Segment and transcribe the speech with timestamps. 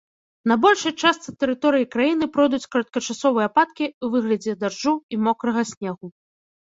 [0.51, 6.05] На большай частцы тэрыторыі краіны пройдуць кароткачасовыя ападкі ў выглядзе дажджу і мокрага снегу.